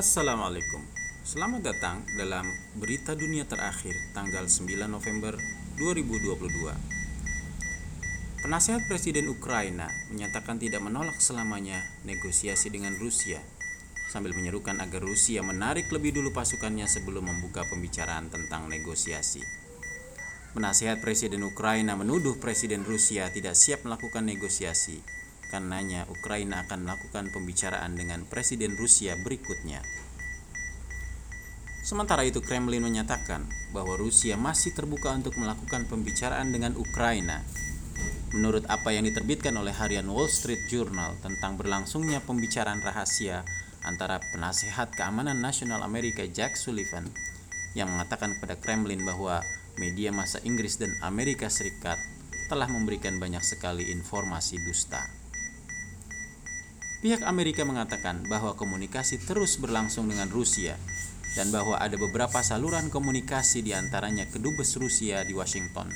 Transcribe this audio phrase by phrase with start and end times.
[0.00, 0.80] Assalamualaikum
[1.28, 5.36] Selamat datang dalam Berita Dunia Terakhir tanggal 9 November
[5.76, 13.44] 2022 Penasehat Presiden Ukraina menyatakan tidak menolak selamanya negosiasi dengan Rusia
[14.08, 19.44] sambil menyerukan agar Rusia menarik lebih dulu pasukannya sebelum membuka pembicaraan tentang negosiasi.
[20.56, 25.19] Penasehat Presiden Ukraina menuduh Presiden Rusia tidak siap melakukan negosiasi
[25.50, 29.82] Karenanya, Ukraina akan melakukan pembicaraan dengan Presiden Rusia berikutnya.
[31.82, 37.42] Sementara itu, Kremlin menyatakan bahwa Rusia masih terbuka untuk melakukan pembicaraan dengan Ukraina.
[38.30, 43.42] Menurut apa yang diterbitkan oleh harian Wall Street Journal tentang berlangsungnya pembicaraan rahasia
[43.82, 47.10] antara penasehat keamanan nasional Amerika Jack Sullivan
[47.74, 49.42] yang mengatakan kepada Kremlin bahwa
[49.82, 51.98] media masa Inggris dan Amerika Serikat
[52.46, 55.19] telah memberikan banyak sekali informasi dusta.
[57.00, 60.76] Pihak Amerika mengatakan bahwa komunikasi terus berlangsung dengan Rusia
[61.32, 65.88] dan bahwa ada beberapa saluran komunikasi di antaranya kedubes Rusia di Washington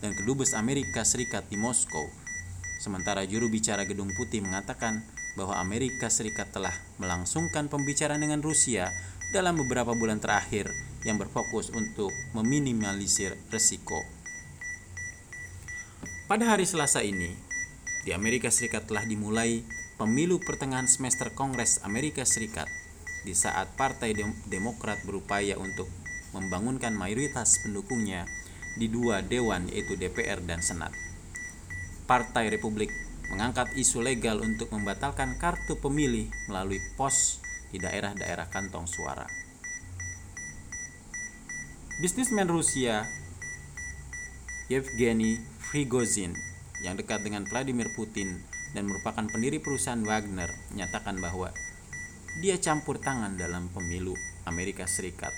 [0.00, 2.08] dan kedubes Amerika Serikat di Moskow.
[2.80, 5.04] Sementara juru bicara Gedung Putih mengatakan
[5.36, 8.88] bahwa Amerika Serikat telah melangsungkan pembicaraan dengan Rusia
[9.36, 10.72] dalam beberapa bulan terakhir
[11.04, 14.00] yang berfokus untuk meminimalisir resiko.
[16.24, 17.36] Pada hari Selasa ini,
[18.08, 19.60] di Amerika Serikat telah dimulai
[19.98, 22.70] pemilu pertengahan semester Kongres Amerika Serikat
[23.26, 24.14] di saat Partai
[24.46, 25.90] Demokrat berupaya untuk
[26.30, 28.22] membangunkan mayoritas pendukungnya
[28.78, 30.94] di dua dewan yaitu DPR dan Senat.
[32.06, 32.94] Partai Republik
[33.34, 37.42] mengangkat isu legal untuk membatalkan kartu pemilih melalui pos
[37.74, 39.26] di daerah-daerah kantong suara.
[41.98, 43.02] Bisnismen Rusia
[44.70, 46.38] Yevgeny Prigozhin
[46.86, 48.46] yang dekat dengan Vladimir Putin
[48.76, 51.52] dan merupakan pendiri perusahaan Wagner menyatakan bahwa
[52.38, 54.12] dia campur tangan dalam pemilu
[54.44, 55.32] Amerika Serikat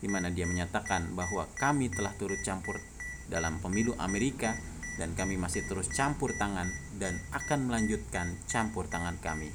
[0.00, 2.76] di mana dia menyatakan bahwa kami telah turut campur
[3.26, 4.54] dalam pemilu Amerika
[4.96, 9.52] dan kami masih terus campur tangan dan akan melanjutkan campur tangan kami.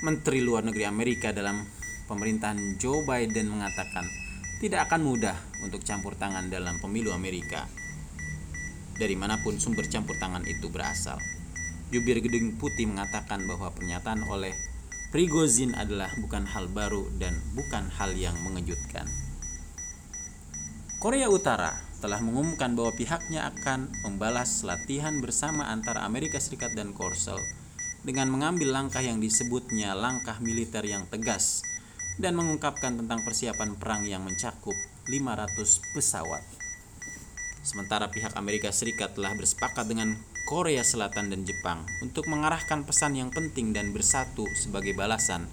[0.00, 1.60] Menteri Luar Negeri Amerika dalam
[2.08, 4.08] pemerintahan Joe Biden mengatakan
[4.60, 7.68] tidak akan mudah untuk campur tangan dalam pemilu Amerika
[9.00, 11.16] dari mana pun sumber campur tangan itu berasal.
[11.88, 14.52] Jubir Gedung Putih mengatakan bahwa pernyataan oleh
[15.10, 19.10] Prigozhin adalah bukan hal baru dan bukan hal yang mengejutkan.
[21.02, 27.42] Korea Utara telah mengumumkan bahwa pihaknya akan membalas latihan bersama antara Amerika Serikat dan Korsel
[28.06, 31.66] dengan mengambil langkah yang disebutnya langkah militer yang tegas
[32.22, 34.76] dan mengungkapkan tentang persiapan perang yang mencakup
[35.10, 36.44] 500 pesawat.
[37.70, 40.18] Sementara pihak Amerika Serikat telah bersepakat dengan
[40.50, 45.46] Korea Selatan dan Jepang untuk mengarahkan pesan yang penting dan bersatu sebagai balasan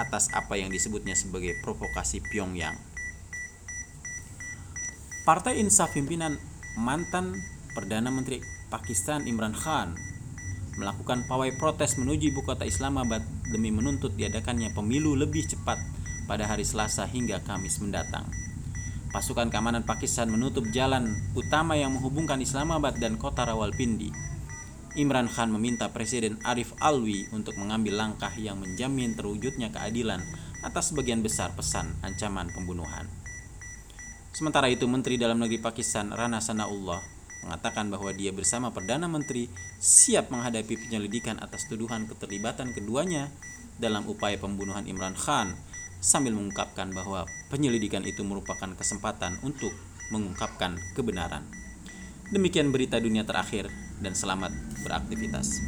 [0.00, 2.72] atas apa yang disebutnya sebagai provokasi Pyongyang.
[5.28, 6.40] Partai Insaf pimpinan
[6.80, 7.36] mantan
[7.76, 8.40] Perdana Menteri
[8.72, 9.92] Pakistan Imran Khan
[10.80, 13.20] melakukan pawai protes menuju ibu kota Islamabad
[13.52, 15.76] demi menuntut diadakannya pemilu lebih cepat
[16.24, 18.24] pada hari Selasa hingga Kamis mendatang.
[19.08, 24.12] Pasukan keamanan Pakistan menutup jalan utama yang menghubungkan Islamabad dan kota Rawalpindi.
[25.00, 30.20] Imran Khan meminta Presiden Arif Alwi untuk mengambil langkah yang menjamin terwujudnya keadilan
[30.60, 33.08] atas sebagian besar pesan ancaman pembunuhan.
[34.36, 37.00] Sementara itu, Menteri Dalam Negeri Pakistan Rana Sanaullah
[37.48, 39.48] mengatakan bahwa dia bersama Perdana Menteri
[39.80, 43.32] siap menghadapi penyelidikan atas tuduhan keterlibatan keduanya
[43.80, 45.54] dalam upaya pembunuhan Imran Khan
[45.98, 49.74] sambil mengungkapkan bahwa penyelidikan itu merupakan kesempatan untuk
[50.14, 51.44] mengungkapkan kebenaran.
[52.28, 53.72] Demikian berita dunia terakhir
[54.04, 54.52] dan selamat
[54.84, 55.64] beraktivitas.